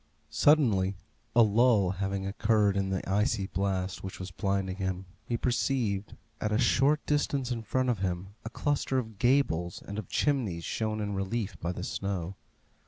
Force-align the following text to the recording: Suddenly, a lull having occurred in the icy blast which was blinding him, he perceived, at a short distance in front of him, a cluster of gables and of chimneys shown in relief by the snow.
Suddenly, 0.31 0.95
a 1.35 1.43
lull 1.43 1.91
having 1.91 2.25
occurred 2.25 2.75
in 2.75 2.89
the 2.89 3.07
icy 3.07 3.45
blast 3.45 4.03
which 4.03 4.19
was 4.19 4.31
blinding 4.31 4.77
him, 4.77 5.05
he 5.25 5.37
perceived, 5.37 6.15
at 6.39 6.51
a 6.51 6.57
short 6.57 7.05
distance 7.05 7.51
in 7.51 7.61
front 7.61 7.87
of 7.87 7.99
him, 7.99 8.29
a 8.43 8.49
cluster 8.49 8.97
of 8.97 9.19
gables 9.19 9.79
and 9.87 9.99
of 9.99 10.09
chimneys 10.09 10.63
shown 10.65 11.01
in 11.01 11.13
relief 11.13 11.55
by 11.59 11.71
the 11.71 11.83
snow. 11.83 12.35